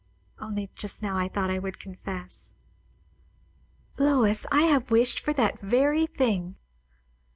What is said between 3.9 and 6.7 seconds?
"Lois, I have wished for that very thing!"